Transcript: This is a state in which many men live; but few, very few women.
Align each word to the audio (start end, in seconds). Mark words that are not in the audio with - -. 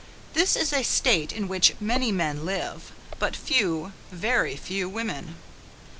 This 0.33 0.55
is 0.55 0.73
a 0.73 0.81
state 0.81 1.31
in 1.31 1.47
which 1.47 1.75
many 1.79 2.11
men 2.11 2.43
live; 2.43 2.91
but 3.19 3.35
few, 3.35 3.93
very 4.11 4.55
few 4.55 4.89
women. 4.89 5.35